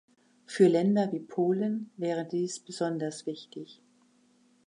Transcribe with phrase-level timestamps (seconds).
[0.47, 3.83] Für Länder wie Polen wäre dies besonders wichtig.